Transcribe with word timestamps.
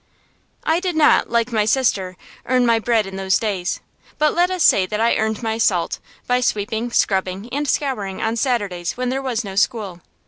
I 0.63 0.79
did 0.79 0.95
not, 0.95 1.29
like 1.29 1.51
my 1.51 1.63
sister, 1.63 2.17
earn 2.47 2.65
my 2.65 2.79
bread 2.79 3.05
in 3.05 3.17
those 3.17 3.37
days; 3.37 3.81
but 4.17 4.33
let 4.33 4.49
us 4.49 4.63
say 4.63 4.87
that 4.87 4.99
I 4.99 5.15
earned 5.15 5.43
my 5.43 5.59
salt, 5.59 5.99
by 6.25 6.41
sweeping, 6.41 6.89
scrubbing, 6.91 7.47
and 7.51 7.67
scouring, 7.67 8.19
on 8.19 8.35
Saturdays, 8.35 8.93
when 8.97 9.09
there 9.09 9.21
was 9.21 9.43
no 9.43 9.55
school. 9.55 10.01